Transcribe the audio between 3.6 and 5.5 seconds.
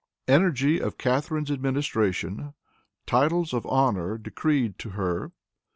Honor Decreed to Her.